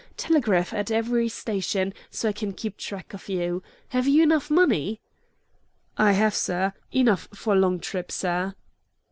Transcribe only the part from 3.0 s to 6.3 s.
of you. Have you enough money?" "I